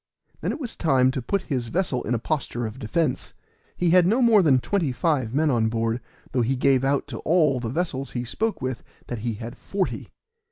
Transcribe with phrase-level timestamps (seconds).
[0.39, 3.35] Then it was time to put his vessel in a posture of defense.
[3.77, 7.19] He had no more than twenty five men on board, though he gave out to
[7.19, 10.09] all the vessels he spoke with that he had forty.